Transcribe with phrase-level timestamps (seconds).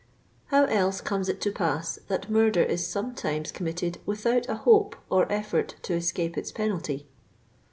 [0.47, 5.31] How else comes it to pass that murder is sometimes committed without a hope or
[5.31, 7.05] effort to escape its penalty